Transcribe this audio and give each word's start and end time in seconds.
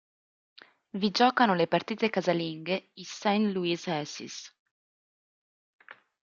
Vi 0.89 1.11
giocano 1.11 1.53
le 1.53 1.67
partite 1.67 2.09
casalinghe 2.09 2.89
i 2.95 3.03
St. 3.03 3.51
Louis 3.53 3.85
Aces. 3.85 4.51